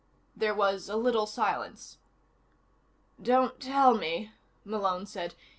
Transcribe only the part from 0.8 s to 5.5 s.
a little silence. "Don't tell me," Malone said.